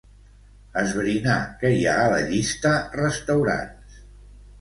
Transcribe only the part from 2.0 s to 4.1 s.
a la llista "restaurants".